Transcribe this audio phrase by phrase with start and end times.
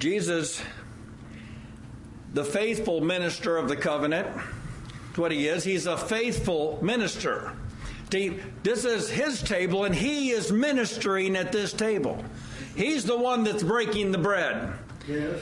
[0.00, 0.62] Jesus,
[2.32, 5.62] the faithful minister of the covenant, that's what he is.
[5.62, 7.52] He's a faithful minister.
[8.10, 12.24] See, this is his table, and he is ministering at this table.
[12.74, 14.72] He's the one that's breaking the bread.
[15.06, 15.38] Yes.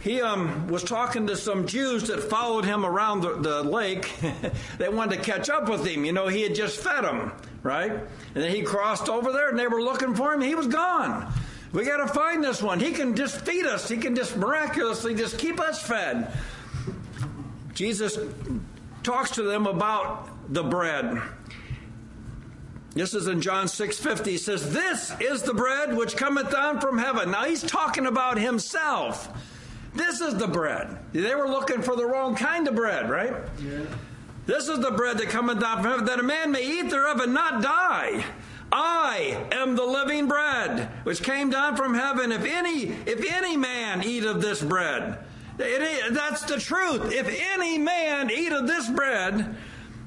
[0.00, 4.12] He um, was talking to some Jews that followed him around the, the lake.
[4.78, 6.04] they wanted to catch up with him.
[6.04, 7.32] You know, he had just fed them,
[7.64, 7.90] right?
[7.90, 10.40] And then he crossed over there, and they were looking for him.
[10.40, 11.32] He was gone.
[11.72, 12.80] We got to find this one.
[12.80, 13.88] He can just feed us.
[13.88, 16.32] He can just miraculously just keep us fed.
[17.74, 18.18] Jesus
[19.02, 21.22] talks to them about the bread.
[22.92, 24.32] This is in John 6:50.
[24.32, 28.36] He says, "This is the bread which cometh down from heaven." Now he's talking about
[28.36, 29.28] himself.
[29.94, 30.98] This is the bread.
[31.12, 33.32] They were looking for the wrong kind of bread, right?
[33.62, 33.82] Yeah.
[34.46, 37.20] This is the bread that cometh down from heaven, that a man may eat thereof
[37.20, 38.24] and not die.
[38.72, 42.32] I am the living bread which came down from heaven.
[42.32, 45.18] If any, if any man eat of this bread,
[45.58, 47.12] it, that's the truth.
[47.12, 49.56] If any man eat of this bread,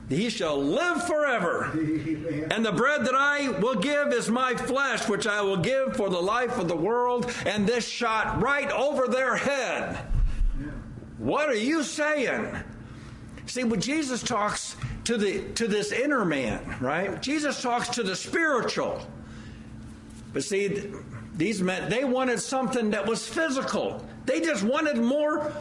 [0.09, 1.72] he shall live forever.
[2.52, 6.09] And the bread that I will give is my flesh, which I will give for
[6.09, 7.31] the life of the world.
[7.45, 9.98] And this shot right over their head.
[11.17, 12.64] What are you saying?
[13.45, 17.21] See, when Jesus talks to the to this inner man, right?
[17.21, 19.05] Jesus talks to the spiritual.
[20.33, 20.91] But see,
[21.35, 24.05] these men they wanted something that was physical.
[24.25, 25.53] They just wanted more.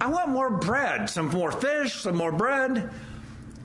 [0.00, 2.90] I want more bread, some more fish, some more bread.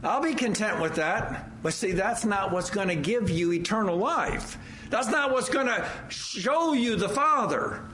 [0.03, 1.49] I'll be content with that.
[1.61, 4.57] But see, that's not what's going to give you eternal life.
[4.89, 7.85] That's not what's going to show you the Father.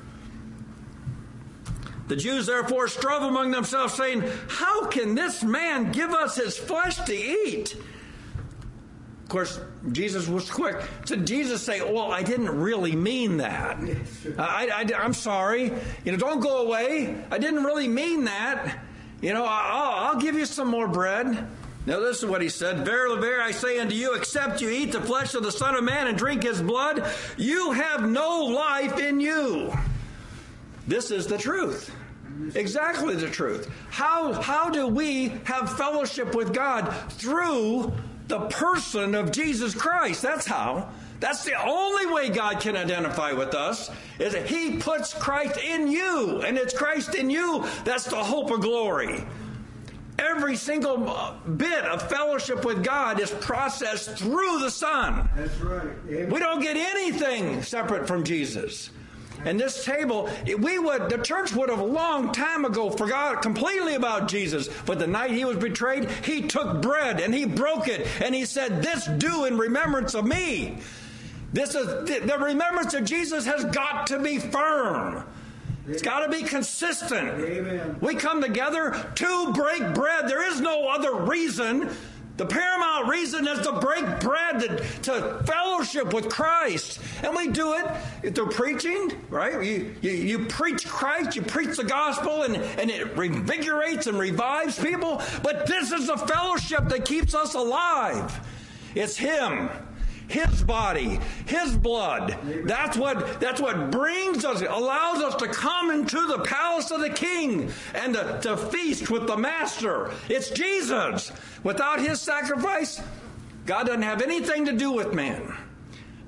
[2.10, 6.98] The Jews therefore strove among themselves, saying, How can this man give us his flesh
[6.98, 7.76] to eat?
[7.76, 9.60] Of course,
[9.92, 10.78] Jesus was quick.
[11.06, 13.78] So Jesus say, "Well, I didn't really mean that.
[14.40, 15.72] I, am sorry.
[16.04, 17.16] You know, don't go away.
[17.30, 18.80] I didn't really mean that.
[19.22, 21.48] You know, I'll, I'll give you some more bread."
[21.86, 24.94] Now, this is what he said Verily, verily, I say unto you, except you eat
[24.94, 28.98] the flesh of the Son of Man and drink his blood, you have no life
[28.98, 29.72] in you.
[30.90, 31.92] This is the truth.
[32.56, 33.72] Exactly the truth.
[33.92, 36.92] How, how do we have fellowship with God?
[37.12, 37.94] Through
[38.28, 40.24] the person of Jesus Christ.
[40.24, 40.90] That's how.
[41.20, 45.88] That's the only way God can identify with us is that He puts Christ in
[45.92, 47.66] you, and it's Christ in you.
[47.84, 49.24] That's the hope of glory.
[50.18, 55.30] Every single uh, bit of fellowship with God is processed through the Son.
[55.36, 55.88] That's right.
[56.10, 56.30] Amen.
[56.30, 58.90] We don't get anything separate from Jesus.
[59.46, 63.96] And this table, we would, the church would have a long time ago forgot completely
[63.96, 64.70] about Jesus.
[64.86, 68.46] But the night he was betrayed, he took bread and he broke it and he
[68.46, 70.80] said, This do in remembrance of me.
[71.54, 75.24] This is the remembrance of Jesus has got to be firm.
[75.88, 77.44] It's got to be consistent.
[77.44, 77.98] Amen.
[78.00, 80.28] We come together to break bread.
[80.28, 81.90] There is no other reason.
[82.40, 87.02] The paramount reason is to break bread, to, to fellowship with Christ.
[87.22, 89.62] And we do it through preaching, right?
[89.62, 94.80] You, you, you preach Christ, you preach the gospel, and, and it revigorates and revives
[94.80, 95.22] people.
[95.44, 98.40] But this is the fellowship that keeps us alive.
[98.96, 99.70] It's Him
[100.30, 102.38] his body, his blood.
[102.64, 107.10] That's what that's what brings us, allows us to come into the palace of the
[107.10, 110.12] king and to, to feast with the master.
[110.30, 111.32] It's Jesus.
[111.64, 113.02] Without his sacrifice,
[113.66, 115.54] God doesn't have anything to do with man.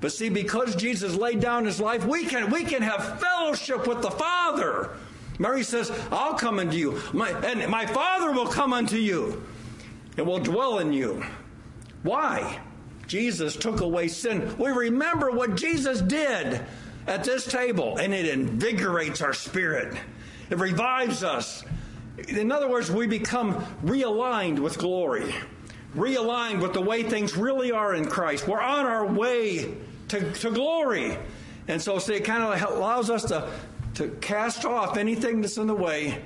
[0.00, 4.02] But see, because Jesus laid down his life, we can we can have fellowship with
[4.02, 4.90] the Father.
[5.38, 7.00] Mary says, I'll come unto you.
[7.12, 9.42] My, and my Father will come unto you
[10.16, 11.24] and will dwell in you.
[12.02, 12.60] Why?
[13.12, 14.56] Jesus took away sin.
[14.56, 16.62] We remember what Jesus did
[17.06, 19.94] at this table, and it invigorates our spirit.
[20.48, 21.62] It revives us.
[22.28, 25.34] In other words, we become realigned with glory,
[25.94, 28.48] realigned with the way things really are in Christ.
[28.48, 29.74] We're on our way
[30.08, 31.18] to, to glory.
[31.68, 33.46] And so, see, it kind of allows us to,
[33.96, 36.24] to cast off anything that's in the way.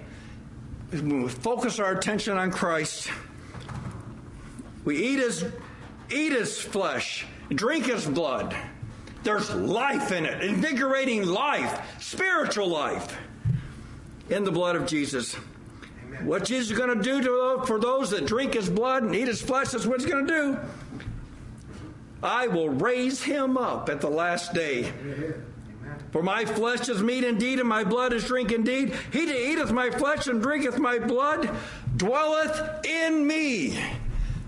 [0.90, 3.10] When We focus our attention on Christ.
[4.84, 5.44] We eat His
[6.10, 8.56] eat his flesh, drink his blood.
[9.22, 13.16] There's life in it, invigorating life, spiritual life
[14.30, 15.36] in the blood of Jesus.
[16.06, 16.26] Amen.
[16.26, 19.42] What Jesus is going to do for those that drink his blood and eat his
[19.42, 20.58] flesh, that's what he's going to do.
[22.22, 24.92] I will raise him up at the last day.
[26.12, 28.94] For my flesh is meat indeed, and my blood is drink indeed.
[29.12, 31.50] He that eateth my flesh and drinketh my blood
[31.96, 33.78] dwelleth in me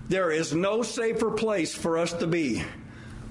[0.09, 2.63] there is no safer place for us to be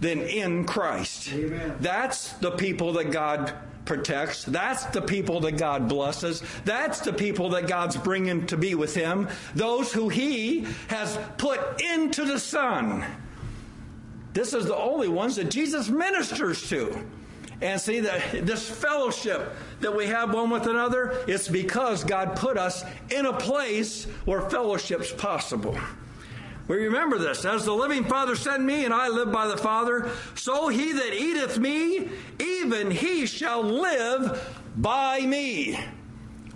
[0.01, 1.33] than in Christ.
[1.33, 1.77] Amen.
[1.81, 3.53] That's the people that God
[3.85, 4.45] protects.
[4.45, 6.43] That's the people that God blesses.
[6.65, 9.29] That's the people that God's bringing to be with Him.
[9.55, 13.05] Those who He has put into the Son.
[14.35, 17.05] This is the only ones that Jesus ministers to.
[17.61, 22.57] And see that this fellowship that we have one with another, it's because God put
[22.57, 25.77] us in a place where fellowship's possible.
[26.69, 27.47] We remember this.
[27.47, 31.15] As the living Father sent me, and I live by the Father, so he that
[31.15, 35.79] eateth me, even he shall live by me.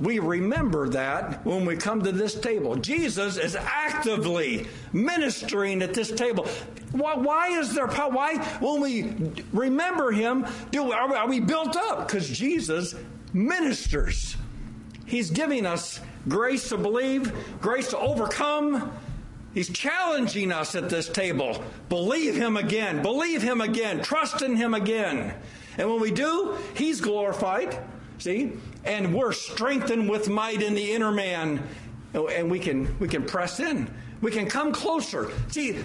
[0.00, 2.76] We remember that when we come to this table.
[2.76, 6.47] Jesus is actively ministering at this table.
[6.91, 8.11] Why, why is there power?
[8.11, 9.14] Why, when we
[9.53, 12.09] remember him, do are, are we built up?
[12.09, 12.94] Because Jesus
[13.32, 14.37] ministers.
[15.06, 18.93] He's giving us grace to believe, grace to overcome.
[19.54, 21.62] He's challenging us at this table.
[21.88, 23.02] Believe him again.
[23.02, 24.02] Believe him again.
[24.02, 25.34] Trust in him again.
[25.78, 27.78] And when we do, he's glorified.
[28.19, 28.52] See?
[28.84, 31.62] And we're strengthened with might in the inner man.
[32.14, 33.93] Oh, and we can we can press in.
[34.20, 35.31] We can come closer.
[35.49, 35.78] See,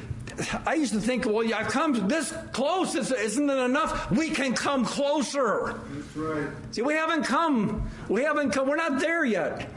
[0.65, 2.95] I used to think, well, I've come this close.
[2.95, 4.11] Isn't it enough?
[4.11, 5.79] We can come closer.
[5.89, 6.49] That's right.
[6.71, 7.89] See, we haven't come.
[8.07, 8.67] We haven't come.
[8.67, 9.69] We're not there yet.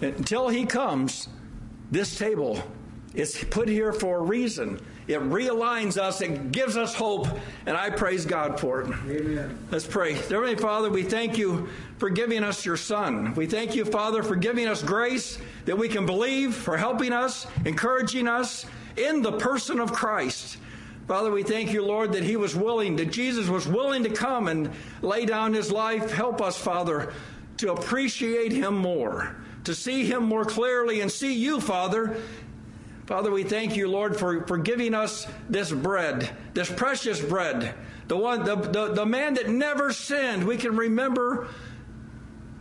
[0.00, 1.28] Until he comes,
[1.90, 2.62] this table
[3.14, 4.80] is put here for a reason.
[5.06, 7.28] It realigns us, it gives us hope,
[7.66, 8.86] and I praise God for it.
[9.08, 9.58] Amen.
[9.70, 10.14] Let's pray.
[10.14, 11.68] Heavenly Father, we thank you
[11.98, 13.34] for giving us your Son.
[13.34, 17.46] We thank you, Father, for giving us grace that we can believe, for helping us,
[17.64, 18.66] encouraging us
[18.96, 20.56] in the person of Christ.
[21.06, 24.48] Father, we thank you, Lord, that He was willing, that Jesus was willing to come
[24.48, 24.70] and
[25.02, 26.10] lay down His life.
[26.10, 27.12] Help us, Father,
[27.58, 32.16] to appreciate Him more, to see Him more clearly, and see you, Father,
[33.06, 37.74] Father, we thank you, Lord, for, for giving us this bread, this precious bread,
[38.08, 40.44] the one, the, the, the man that never sinned.
[40.44, 41.48] We can remember,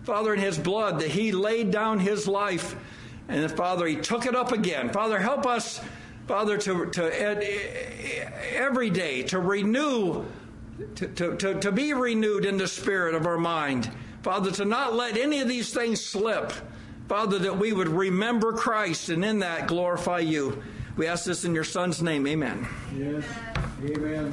[0.03, 2.75] Father, in his blood that he laid down his life.
[3.29, 4.89] And Father, he took it up again.
[4.89, 5.79] Father, help us,
[6.27, 10.25] Father, to, to every day to renew,
[10.95, 13.89] to, to, to, to be renewed in the spirit of our mind.
[14.23, 16.51] Father, to not let any of these things slip.
[17.13, 20.63] Father, that we would remember Christ and in that glorify you.
[20.97, 22.25] We ask this in your Son's name.
[22.25, 22.67] Amen.
[22.97, 23.23] Yes.
[23.85, 24.13] Amen.